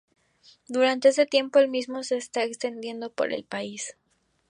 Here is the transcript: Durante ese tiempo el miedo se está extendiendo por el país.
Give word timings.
Durante 0.67 1.09
ese 1.09 1.27
tiempo 1.27 1.59
el 1.59 1.69
miedo 1.69 2.01
se 2.01 2.17
está 2.17 2.43
extendiendo 2.43 3.11
por 3.11 3.31
el 3.31 3.43
país. 3.43 3.95